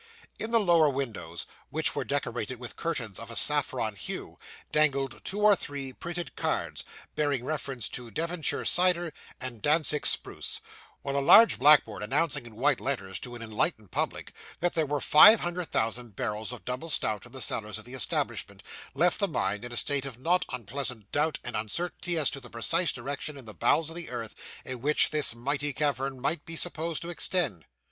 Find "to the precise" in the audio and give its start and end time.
22.31-22.91